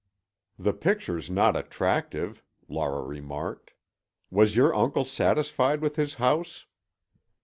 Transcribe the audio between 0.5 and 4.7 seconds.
"The picture's not attractive," Laura remarked. "Was